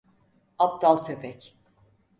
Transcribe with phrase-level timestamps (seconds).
[0.57, 1.57] Aptal köpek.